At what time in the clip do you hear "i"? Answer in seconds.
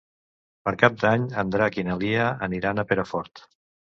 1.81-1.85